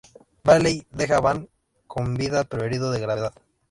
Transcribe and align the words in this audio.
Valley 0.43 0.83
deja 0.89 1.17
a 1.17 1.21
Bane 1.21 1.47
con 1.85 2.15
vida, 2.15 2.43
pero 2.43 2.63
herido 2.65 2.89
de 2.89 2.99
gravedad. 3.01 3.35